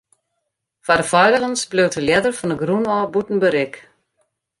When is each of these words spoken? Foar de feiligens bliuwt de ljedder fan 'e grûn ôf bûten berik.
Foar 0.85 0.99
de 1.01 1.07
feiligens 1.11 1.61
bliuwt 1.71 1.95
de 1.97 2.01
ljedder 2.05 2.33
fan 2.39 2.53
'e 2.53 2.57
grûn 2.61 2.89
ôf 2.95 3.07
bûten 3.13 3.41
berik. 3.43 3.75